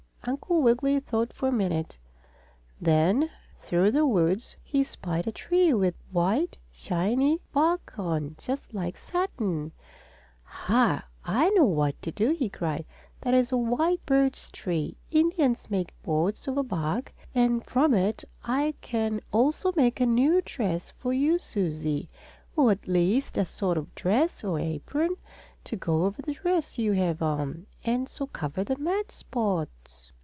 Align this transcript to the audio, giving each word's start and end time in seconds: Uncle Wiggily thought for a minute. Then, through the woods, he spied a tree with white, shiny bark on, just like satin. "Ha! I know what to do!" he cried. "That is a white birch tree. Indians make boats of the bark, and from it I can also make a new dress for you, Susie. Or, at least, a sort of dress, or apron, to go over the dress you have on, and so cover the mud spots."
Uncle 0.23 0.61
Wiggily 0.61 0.99
thought 0.99 1.33
for 1.33 1.47
a 1.49 1.51
minute. 1.51 1.97
Then, 2.79 3.31
through 3.63 3.89
the 3.89 4.05
woods, 4.05 4.55
he 4.63 4.83
spied 4.83 5.25
a 5.25 5.31
tree 5.31 5.73
with 5.73 5.95
white, 6.11 6.59
shiny 6.71 7.39
bark 7.51 7.97
on, 7.97 8.35
just 8.37 8.71
like 8.71 8.99
satin. 8.99 9.71
"Ha! 10.43 11.03
I 11.25 11.49
know 11.49 11.63
what 11.65 11.99
to 12.03 12.11
do!" 12.11 12.33
he 12.33 12.49
cried. 12.49 12.85
"That 13.21 13.33
is 13.33 13.51
a 13.51 13.57
white 13.57 14.05
birch 14.05 14.51
tree. 14.51 14.95
Indians 15.09 15.71
make 15.71 15.91
boats 16.03 16.47
of 16.47 16.53
the 16.53 16.61
bark, 16.61 17.13
and 17.33 17.65
from 17.65 17.95
it 17.95 18.23
I 18.43 18.75
can 18.79 19.21
also 19.31 19.73
make 19.75 19.99
a 19.99 20.05
new 20.05 20.39
dress 20.45 20.91
for 20.91 21.13
you, 21.13 21.39
Susie. 21.39 22.09
Or, 22.55 22.69
at 22.69 22.87
least, 22.87 23.39
a 23.39 23.45
sort 23.45 23.75
of 23.75 23.95
dress, 23.95 24.43
or 24.43 24.59
apron, 24.59 25.15
to 25.63 25.75
go 25.75 26.05
over 26.05 26.21
the 26.23 26.33
dress 26.33 26.77
you 26.79 26.93
have 26.93 27.21
on, 27.21 27.65
and 27.83 28.07
so 28.09 28.25
cover 28.27 28.63
the 28.63 28.77
mud 28.79 29.11
spots." 29.11 30.11